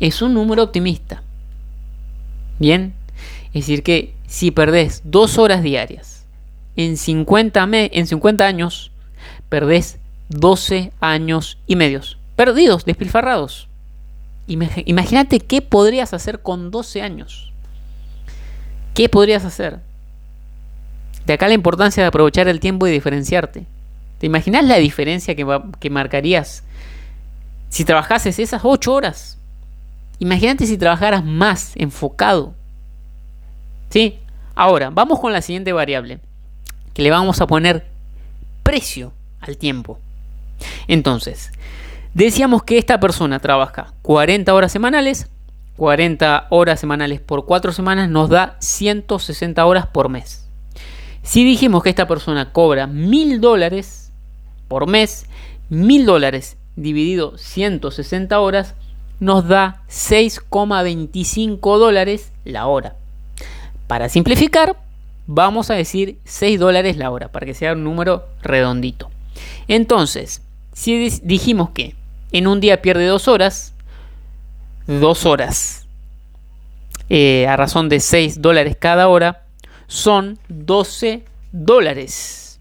Es 0.00 0.22
un 0.22 0.32
número 0.32 0.62
optimista. 0.62 1.22
Bien, 2.58 2.94
es 3.48 3.66
decir 3.66 3.82
que 3.82 4.14
si 4.26 4.50
perdés 4.50 5.02
dos 5.04 5.36
horas 5.36 5.62
diarias 5.62 6.26
en 6.76 6.96
50, 6.96 7.68
en 7.72 8.06
50 8.06 8.46
años, 8.46 8.90
perdés 9.50 9.98
12 10.28 10.92
años 11.00 11.58
y 11.66 11.76
medios. 11.76 12.18
Perdidos, 12.36 12.84
despilfarrados. 12.84 13.68
Imagínate 14.46 15.40
qué 15.40 15.62
podrías 15.62 16.14
hacer 16.14 16.40
con 16.40 16.70
12 16.70 17.02
años. 17.02 17.52
¿Qué 18.94 19.08
podrías 19.08 19.44
hacer? 19.44 19.80
De 21.26 21.32
acá 21.32 21.48
la 21.48 21.54
importancia 21.54 22.02
de 22.02 22.08
aprovechar 22.08 22.46
el 22.48 22.60
tiempo 22.60 22.86
y 22.86 22.92
diferenciarte. 22.92 23.66
¿Te 24.18 24.26
imaginas 24.26 24.64
la 24.64 24.76
diferencia 24.76 25.34
que, 25.34 25.90
marcarías 25.90 26.62
si 27.68 27.84
trabajases 27.84 28.38
esas 28.38 28.62
8 28.64 28.92
horas? 28.92 29.38
Imagínate 30.18 30.66
si 30.66 30.78
trabajaras 30.78 31.24
más 31.24 31.72
enfocado. 31.74 32.54
¿Sí? 33.90 34.18
Ahora, 34.54 34.90
vamos 34.90 35.20
con 35.20 35.32
la 35.32 35.42
siguiente 35.42 35.72
variable, 35.72 36.20
que 36.94 37.02
le 37.02 37.10
vamos 37.10 37.40
a 37.40 37.46
poner 37.46 37.86
precio 38.62 39.12
al 39.40 39.58
tiempo. 39.58 39.98
Entonces, 40.88 41.50
decíamos 42.14 42.62
que 42.62 42.78
esta 42.78 43.00
persona 43.00 43.40
trabaja 43.40 43.92
40 44.02 44.52
horas 44.54 44.72
semanales, 44.72 45.28
40 45.76 46.46
horas 46.50 46.80
semanales 46.80 47.20
por 47.20 47.44
4 47.44 47.72
semanas 47.72 48.08
nos 48.08 48.28
da 48.30 48.56
160 48.60 49.64
horas 49.64 49.86
por 49.86 50.08
mes. 50.08 50.48
Si 51.22 51.44
dijimos 51.44 51.82
que 51.82 51.90
esta 51.90 52.06
persona 52.06 52.52
cobra 52.52 52.86
mil 52.86 53.40
dólares 53.40 54.12
por 54.68 54.86
mes, 54.86 55.26
mil 55.68 56.06
dólares 56.06 56.56
dividido 56.76 57.36
160 57.36 58.38
horas 58.38 58.74
nos 59.18 59.48
da 59.48 59.82
6,25 59.88 61.78
dólares 61.78 62.32
la 62.44 62.66
hora. 62.66 62.96
Para 63.86 64.08
simplificar, 64.08 64.76
vamos 65.26 65.70
a 65.70 65.74
decir 65.74 66.18
6 66.24 66.60
dólares 66.60 66.96
la 66.96 67.10
hora, 67.10 67.28
para 67.28 67.46
que 67.46 67.54
sea 67.54 67.72
un 67.72 67.84
número 67.84 68.26
redondito. 68.42 69.10
Entonces, 69.68 70.42
si 70.76 71.08
dijimos 71.22 71.70
que 71.70 71.94
en 72.32 72.46
un 72.46 72.60
día 72.60 72.82
pierde 72.82 73.06
2 73.06 73.28
horas, 73.28 73.72
2 74.86 75.24
horas 75.24 75.86
eh, 77.08 77.46
a 77.48 77.56
razón 77.56 77.88
de 77.88 77.98
6 77.98 78.42
dólares 78.42 78.76
cada 78.78 79.08
hora, 79.08 79.46
son 79.86 80.38
12 80.48 81.24
dólares. 81.50 82.60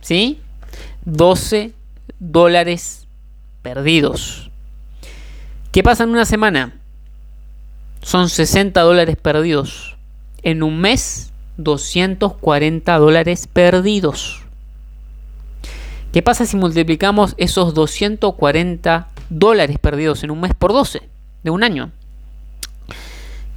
¿Sí? 0.00 0.40
12 1.04 1.72
dólares 2.18 3.06
perdidos. 3.62 4.50
¿Qué 5.70 5.84
pasa 5.84 6.02
en 6.02 6.10
una 6.10 6.24
semana? 6.24 6.80
Son 8.02 8.28
60 8.28 8.80
dólares 8.80 9.16
perdidos. 9.16 9.96
En 10.42 10.64
un 10.64 10.80
mes, 10.80 11.32
240 11.58 12.98
dólares 12.98 13.46
perdidos. 13.46 14.41
¿Qué 16.12 16.22
pasa 16.22 16.46
si 16.46 16.56
multiplicamos 16.56 17.34
esos 17.38 17.74
240 17.74 19.08
dólares 19.30 19.78
perdidos 19.78 20.22
en 20.24 20.30
un 20.30 20.40
mes 20.40 20.54
por 20.54 20.72
12 20.72 21.08
de 21.42 21.50
un 21.50 21.64
año? 21.64 21.90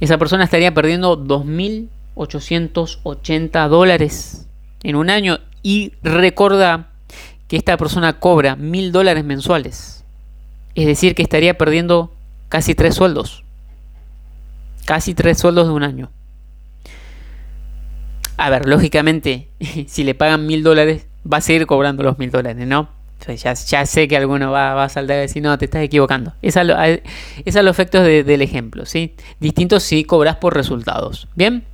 Esa 0.00 0.18
persona 0.18 0.44
estaría 0.44 0.74
perdiendo 0.74 1.16
2.000 1.16 1.88
880 2.16 3.68
dólares 3.68 4.48
en 4.82 4.96
un 4.96 5.10
año 5.10 5.38
y 5.62 5.92
recuerda 6.02 6.88
que 7.46 7.56
esta 7.56 7.76
persona 7.76 8.18
cobra 8.18 8.56
mil 8.56 8.90
dólares 8.90 9.24
mensuales. 9.24 10.04
Es 10.74 10.86
decir, 10.86 11.14
que 11.14 11.22
estaría 11.22 11.56
perdiendo 11.56 12.12
casi 12.48 12.74
tres 12.74 12.94
sueldos. 12.94 13.44
Casi 14.84 15.14
tres 15.14 15.38
sueldos 15.38 15.68
de 15.68 15.74
un 15.74 15.82
año. 15.82 16.10
A 18.36 18.50
ver, 18.50 18.66
lógicamente, 18.66 19.48
si 19.86 20.02
le 20.02 20.14
pagan 20.14 20.46
mil 20.46 20.62
dólares, 20.62 21.05
va 21.32 21.38
a 21.38 21.40
seguir 21.40 21.66
cobrando 21.66 22.02
los 22.02 22.18
mil 22.18 22.30
dólares, 22.30 22.66
¿no? 22.66 22.88
ya, 23.34 23.86
sé 23.86 24.08
que 24.08 24.16
alguno 24.16 24.52
va, 24.52 24.82
a 24.82 24.88
saltar 24.88 25.16
y 25.18 25.20
decir, 25.20 25.42
no, 25.42 25.58
te 25.58 25.64
estás 25.64 25.82
equivocando. 25.82 26.32
Es 26.42 26.56
a 26.56 26.64
los 26.64 26.78
efectos 27.46 28.04
del 28.04 28.42
ejemplo, 28.42 28.86
¿sí? 28.86 29.14
Distinto 29.40 29.80
si 29.80 30.04
cobras 30.04 30.36
por 30.36 30.54
resultados. 30.54 31.26
¿Bien? 31.34 31.64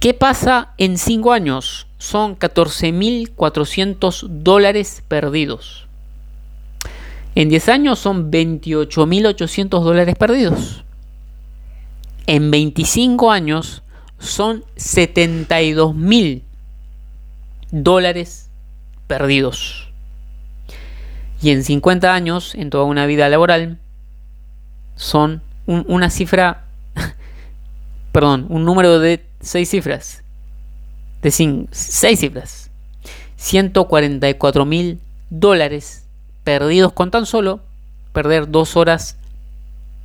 ¿Qué 0.00 0.14
pasa 0.14 0.74
en 0.78 0.98
5 0.98 1.32
años? 1.32 1.86
Son 1.98 2.38
14.400 2.38 4.28
dólares 4.28 5.02
perdidos. 5.08 5.86
En 7.34 7.48
10 7.48 7.68
años 7.70 7.98
son 7.98 8.30
28.800 8.30 9.82
dólares 9.82 10.14
perdidos. 10.14 10.84
En 12.26 12.50
25 12.50 13.32
años 13.32 13.82
son 14.18 14.64
72.000 14.76 16.43
dólares 17.82 18.50
perdidos. 19.08 19.88
Y 21.42 21.50
en 21.50 21.64
50 21.64 22.14
años, 22.14 22.54
en 22.54 22.70
toda 22.70 22.84
una 22.84 23.06
vida 23.06 23.28
laboral, 23.28 23.78
son 24.94 25.42
una 25.66 26.08
cifra, 26.08 26.64
perdón, 28.12 28.46
un 28.48 28.64
número 28.64 29.00
de 29.00 29.26
6 29.40 29.68
cifras. 29.68 30.22
De 31.20 31.30
6 31.30 32.20
cifras. 32.20 32.70
144 33.36 34.64
mil 34.64 35.00
dólares 35.30 36.06
perdidos 36.44 36.92
con 36.92 37.10
tan 37.10 37.26
solo 37.26 37.60
perder 38.12 38.48
dos 38.48 38.76
horas 38.76 39.16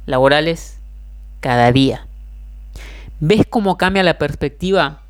laborales 0.07 0.79
cada 1.39 1.71
día. 1.71 2.07
¿Ves 3.19 3.45
cómo 3.47 3.77
cambia 3.77 4.01
la 4.01 4.17
perspectiva 4.17 5.03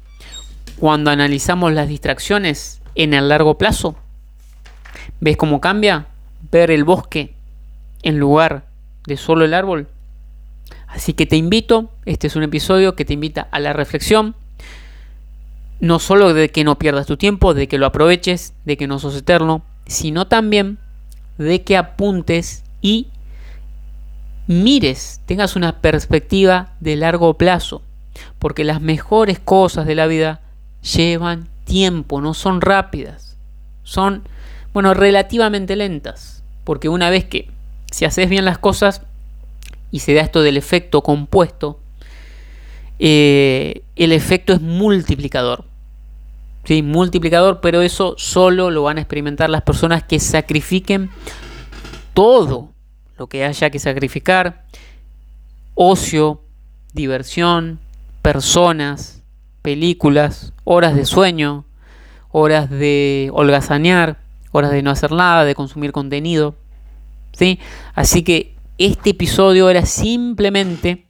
cuando 0.79 1.11
analizamos 1.11 1.73
las 1.73 1.87
distracciones 1.87 2.81
en 2.95 3.13
el 3.13 3.29
largo 3.29 3.57
plazo? 3.57 3.95
¿Ves 5.19 5.37
cómo 5.37 5.61
cambia 5.61 6.07
ver 6.51 6.71
el 6.71 6.83
bosque 6.83 7.33
en 8.01 8.17
lugar 8.17 8.65
de 9.05 9.17
solo 9.17 9.45
el 9.45 9.53
árbol? 9.53 9.87
Así 10.87 11.13
que 11.13 11.25
te 11.25 11.35
invito, 11.35 11.91
este 12.05 12.27
es 12.27 12.35
un 12.35 12.43
episodio 12.43 12.95
que 12.95 13.05
te 13.05 13.13
invita 13.13 13.47
a 13.51 13.59
la 13.59 13.73
reflexión, 13.73 14.35
no 15.79 15.99
solo 15.99 16.33
de 16.33 16.49
que 16.49 16.63
no 16.63 16.79
pierdas 16.79 17.05
tu 17.05 17.17
tiempo, 17.17 17.53
de 17.53 17.67
que 17.67 17.77
lo 17.77 17.85
aproveches, 17.85 18.53
de 18.65 18.77
que 18.77 18.87
no 18.87 18.99
sos 18.99 19.15
eterno, 19.15 19.61
sino 19.85 20.27
también 20.27 20.77
de 21.37 21.61
que 21.61 21.77
apuntes 21.77 22.63
y 22.81 23.07
mires, 24.47 25.21
tengas 25.25 25.55
una 25.55 25.79
perspectiva 25.79 26.73
de 26.79 26.95
largo 26.95 27.35
plazo, 27.35 27.81
porque 28.39 28.63
las 28.63 28.81
mejores 28.81 29.39
cosas 29.39 29.85
de 29.85 29.95
la 29.95 30.07
vida 30.07 30.41
llevan 30.81 31.47
tiempo, 31.65 32.21
no 32.21 32.33
son 32.33 32.61
rápidas, 32.61 33.37
son, 33.83 34.23
bueno, 34.73 34.93
relativamente 34.93 35.75
lentas, 35.75 36.43
porque 36.63 36.89
una 36.89 37.09
vez 37.09 37.25
que 37.25 37.49
si 37.91 38.05
haces 38.05 38.29
bien 38.29 38.45
las 38.45 38.57
cosas 38.57 39.01
y 39.91 39.99
se 39.99 40.13
da 40.13 40.21
esto 40.21 40.41
del 40.41 40.57
efecto 40.57 41.01
compuesto, 41.01 41.79
eh, 42.99 43.83
el 43.95 44.11
efecto 44.11 44.53
es 44.53 44.61
multiplicador. 44.61 45.65
¿sí? 46.65 46.83
Multiplicador, 46.83 47.61
pero 47.61 47.81
eso 47.81 48.15
solo 48.17 48.69
lo 48.71 48.83
van 48.83 48.97
a 48.97 49.01
experimentar 49.01 49.49
las 49.49 49.61
personas 49.61 50.03
que 50.03 50.19
sacrifiquen 50.19 51.09
todo 52.13 52.69
lo 53.17 53.27
que 53.27 53.45
haya 53.45 53.69
que 53.69 53.79
sacrificar, 53.79 54.65
ocio, 55.75 56.41
diversión, 56.93 57.79
personas, 58.21 59.18
películas, 59.61 60.53
horas 60.63 60.95
de 60.95 61.05
sueño, 61.05 61.65
horas 62.31 62.69
de 62.69 63.29
holgazanear, 63.33 64.17
horas 64.51 64.71
de 64.71 64.81
no 64.81 64.91
hacer 64.91 65.11
nada, 65.11 65.45
de 65.45 65.55
consumir 65.55 65.91
contenido. 65.91 66.55
¿sí? 67.33 67.59
Así 67.95 68.23
que 68.23 68.55
este 68.77 69.11
episodio 69.11 69.69
era 69.69 69.85
simplemente 69.85 71.05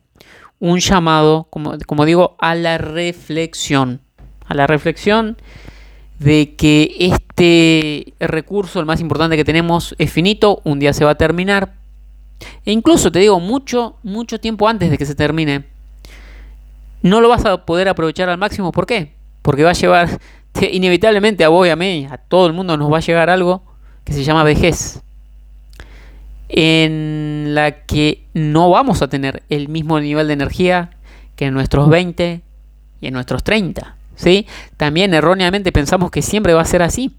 un 0.59 0.79
llamado, 0.79 1.47
como, 1.49 1.77
como 1.85 2.05
digo, 2.05 2.35
a 2.39 2.55
la 2.55 2.77
reflexión. 2.77 4.01
A 4.45 4.53
la 4.53 4.67
reflexión 4.67 5.37
de 6.19 6.55
que 6.55 6.95
este 6.99 8.13
recurso, 8.19 8.79
el 8.79 8.85
más 8.85 8.99
importante 8.99 9.37
que 9.37 9.45
tenemos, 9.45 9.95
es 9.97 10.11
finito, 10.11 10.61
un 10.65 10.79
día 10.79 10.91
se 10.93 11.05
va 11.05 11.11
a 11.11 11.15
terminar, 11.15 11.75
e 12.65 12.71
incluso 12.71 13.11
te 13.11 13.19
digo, 13.19 13.39
mucho, 13.39 13.95
mucho 14.03 14.39
tiempo 14.39 14.67
antes 14.67 14.89
de 14.89 14.97
que 14.97 15.05
se 15.05 15.15
termine, 15.15 15.65
no 17.01 17.21
lo 17.21 17.29
vas 17.29 17.45
a 17.45 17.65
poder 17.65 17.87
aprovechar 17.87 18.29
al 18.29 18.37
máximo. 18.37 18.71
¿Por 18.71 18.85
qué? 18.85 19.13
Porque 19.41 19.63
va 19.63 19.71
a 19.71 19.73
llevar, 19.73 20.19
inevitablemente 20.71 21.43
a 21.43 21.49
vos 21.49 21.67
y 21.67 21.69
a 21.69 21.75
mí, 21.75 22.07
a 22.09 22.17
todo 22.17 22.47
el 22.47 22.53
mundo 22.53 22.77
nos 22.77 22.91
va 22.91 22.97
a 22.97 23.01
llegar 23.01 23.29
algo 23.29 23.63
que 24.03 24.13
se 24.13 24.23
llama 24.23 24.43
vejez. 24.43 25.01
En 26.49 27.53
la 27.53 27.85
que 27.85 28.25
no 28.33 28.69
vamos 28.69 29.01
a 29.01 29.07
tener 29.07 29.43
el 29.49 29.69
mismo 29.69 29.99
nivel 29.99 30.27
de 30.27 30.33
energía 30.33 30.91
que 31.35 31.45
en 31.45 31.53
nuestros 31.53 31.89
20 31.89 32.41
y 33.01 33.07
en 33.07 33.13
nuestros 33.13 33.43
30. 33.43 33.95
¿sí? 34.15 34.47
También 34.75 35.13
erróneamente 35.13 35.71
pensamos 35.71 36.09
que 36.11 36.21
siempre 36.21 36.53
va 36.53 36.61
a 36.61 36.65
ser 36.65 36.81
así 36.81 37.15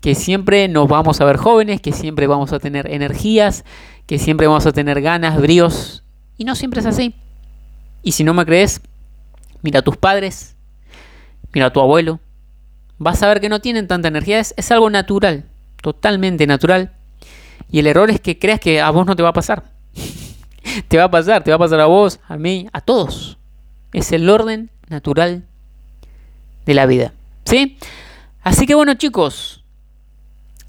que 0.00 0.14
siempre 0.14 0.68
nos 0.68 0.88
vamos 0.88 1.20
a 1.20 1.24
ver 1.24 1.36
jóvenes, 1.36 1.80
que 1.80 1.92
siempre 1.92 2.26
vamos 2.26 2.52
a 2.52 2.58
tener 2.58 2.90
energías, 2.90 3.64
que 4.06 4.18
siempre 4.18 4.46
vamos 4.46 4.66
a 4.66 4.72
tener 4.72 5.00
ganas, 5.00 5.40
bríos, 5.40 6.04
y 6.36 6.44
no 6.44 6.54
siempre 6.54 6.80
es 6.80 6.86
así. 6.86 7.14
Y 8.02 8.12
si 8.12 8.24
no 8.24 8.34
me 8.34 8.46
crees, 8.46 8.80
mira 9.62 9.80
a 9.80 9.82
tus 9.82 9.96
padres, 9.96 10.56
mira 11.52 11.66
a 11.66 11.72
tu 11.72 11.80
abuelo, 11.80 12.20
vas 12.98 13.22
a 13.22 13.28
ver 13.28 13.40
que 13.40 13.48
no 13.48 13.60
tienen 13.60 13.88
tanta 13.88 14.08
energía, 14.08 14.38
es, 14.38 14.54
es 14.56 14.70
algo 14.70 14.90
natural, 14.90 15.44
totalmente 15.82 16.46
natural. 16.46 16.92
Y 17.70 17.78
el 17.78 17.86
error 17.86 18.10
es 18.10 18.20
que 18.20 18.38
creas 18.38 18.60
que 18.60 18.80
a 18.80 18.90
vos 18.90 19.06
no 19.06 19.16
te 19.16 19.22
va 19.22 19.30
a 19.30 19.32
pasar. 19.32 19.64
te 20.88 20.98
va 20.98 21.04
a 21.04 21.10
pasar, 21.10 21.44
te 21.44 21.50
va 21.50 21.56
a 21.56 21.58
pasar 21.58 21.80
a 21.80 21.86
vos, 21.86 22.20
a 22.28 22.36
mí, 22.36 22.68
a 22.72 22.80
todos. 22.80 23.38
Es 23.92 24.12
el 24.12 24.28
orden 24.28 24.70
natural 24.88 25.44
de 26.66 26.74
la 26.74 26.86
vida. 26.86 27.12
¿Sí? 27.44 27.76
Así 28.42 28.66
que 28.66 28.74
bueno 28.74 28.94
chicos, 28.94 29.64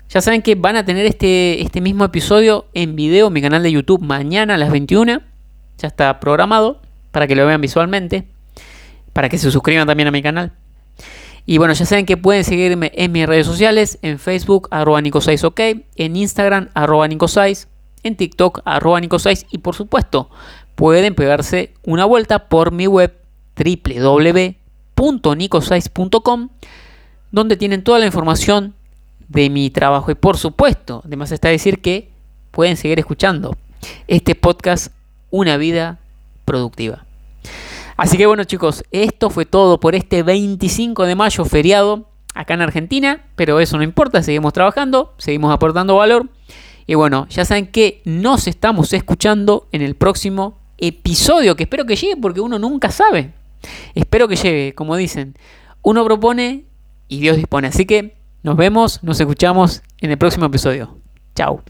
ya 0.09 0.21
saben 0.21 0.41
que 0.41 0.55
van 0.55 0.75
a 0.75 0.85
tener 0.85 1.05
este, 1.05 1.61
este 1.61 1.79
mismo 1.79 2.03
episodio 2.03 2.65
en 2.73 2.95
video 2.95 3.27
en 3.27 3.33
mi 3.33 3.41
canal 3.41 3.63
de 3.63 3.71
YouTube 3.71 4.01
mañana 4.01 4.55
a 4.55 4.57
las 4.57 4.71
21. 4.71 5.21
Ya 5.77 5.87
está 5.87 6.19
programado 6.19 6.81
para 7.11 7.27
que 7.27 7.35
lo 7.35 7.45
vean 7.45 7.61
visualmente. 7.61 8.27
Para 9.13 9.29
que 9.29 9.37
se 9.37 9.51
suscriban 9.51 9.87
también 9.87 10.07
a 10.07 10.11
mi 10.11 10.21
canal. 10.21 10.53
Y 11.45 11.57
bueno, 11.57 11.73
ya 11.73 11.85
saben 11.85 12.05
que 12.05 12.17
pueden 12.17 12.43
seguirme 12.43 12.91
en 12.95 13.11
mis 13.11 13.25
redes 13.25 13.47
sociales, 13.47 13.97
en 14.01 14.19
Facebook, 14.19 14.67
arroba 14.71 15.01
Nico6OK, 15.01 15.85
en 15.95 16.15
Instagram, 16.15 16.69
arroba 16.73 17.07
Nico6, 17.07 17.67
en 18.03 18.15
TikTok, 18.15 18.61
arroba 18.65 19.01
Nico6 19.01 19.47
y 19.51 19.57
por 19.57 19.75
supuesto, 19.75 20.29
pueden 20.75 21.15
pegarse 21.15 21.73
una 21.83 22.05
vuelta 22.05 22.47
por 22.47 22.71
mi 22.71 22.87
web 22.87 23.13
www.nico6.com, 23.57 26.49
donde 27.31 27.57
tienen 27.57 27.83
toda 27.83 27.99
la 27.99 28.05
información 28.05 28.73
de 29.27 29.49
mi 29.49 29.69
trabajo. 29.69 30.09
Y 30.11 30.15
por 30.15 30.37
supuesto, 30.37 31.01
además 31.05 31.31
está 31.31 31.49
decir 31.49 31.81
que 31.81 32.09
pueden 32.51 32.77
seguir 32.77 32.99
escuchando 32.99 33.57
este 34.07 34.35
podcast 34.35 34.93
Una 35.31 35.57
vida 35.57 35.97
productiva. 36.45 37.05
Así 38.01 38.17
que 38.17 38.25
bueno 38.25 38.45
chicos, 38.45 38.83
esto 38.89 39.29
fue 39.29 39.45
todo 39.45 39.79
por 39.79 39.93
este 39.93 40.23
25 40.23 41.05
de 41.05 41.13
mayo 41.13 41.45
feriado 41.45 42.09
acá 42.33 42.55
en 42.55 42.63
Argentina, 42.63 43.27
pero 43.35 43.59
eso 43.59 43.77
no 43.77 43.83
importa, 43.83 44.23
seguimos 44.23 44.53
trabajando, 44.53 45.13
seguimos 45.19 45.53
aportando 45.53 45.97
valor. 45.97 46.27
Y 46.87 46.95
bueno, 46.95 47.27
ya 47.29 47.45
saben 47.45 47.67
que 47.67 48.01
nos 48.03 48.47
estamos 48.47 48.91
escuchando 48.93 49.67
en 49.71 49.83
el 49.83 49.93
próximo 49.93 50.57
episodio, 50.79 51.55
que 51.55 51.65
espero 51.65 51.85
que 51.85 51.95
llegue 51.95 52.17
porque 52.17 52.41
uno 52.41 52.57
nunca 52.57 52.89
sabe. 52.89 53.33
Espero 53.93 54.27
que 54.27 54.35
llegue, 54.35 54.73
como 54.73 54.95
dicen, 54.95 55.35
uno 55.83 56.03
propone 56.03 56.65
y 57.07 57.19
Dios 57.19 57.37
dispone. 57.37 57.67
Así 57.67 57.85
que 57.85 58.15
nos 58.41 58.57
vemos, 58.57 59.03
nos 59.03 59.19
escuchamos 59.19 59.83
en 59.99 60.09
el 60.09 60.17
próximo 60.17 60.47
episodio. 60.47 60.97
Chao. 61.35 61.61